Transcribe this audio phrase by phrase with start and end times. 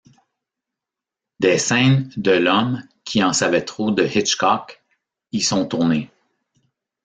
[1.39, 4.83] Des scènes de L’Homme qui en savait trop de Hitchcock
[5.31, 6.09] y sont tournées.